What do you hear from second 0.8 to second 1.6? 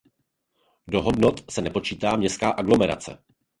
Do hodnot